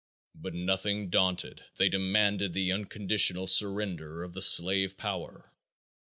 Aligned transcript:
But 0.33 0.55
nothing 0.55 1.11
daunted, 1.11 1.61
they 1.77 1.87
demanded 1.87 2.53
the 2.55 2.71
unconditional 2.71 3.45
surrender 3.45 4.23
of 4.23 4.33
the 4.33 4.41
slave 4.41 4.97
power. 4.97 5.51